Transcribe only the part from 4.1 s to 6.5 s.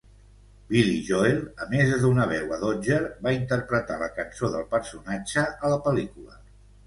cançó del personatge a la pel·lícula.